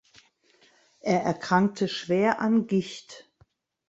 [1.01, 3.29] Er erkrankte schwer an Gicht.